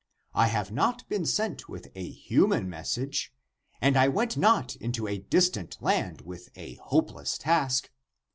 I 0.33 0.47
have 0.47 0.71
not 0.71 1.07
been 1.09 1.27
sent 1.27 1.69
with 1.69 1.89
a 1.93 2.09
human 2.09 2.67
message, 2.67 3.31
and 3.79 3.95
I 3.95 4.07
went 4.07 4.35
not 4.35 4.75
into 4.77 5.07
a 5.07 5.19
distant 5.19 5.77
land 5.79 6.21
with 6.21 6.49
a 6.55 6.73
hopeless 6.81 7.37
task. 7.37 7.91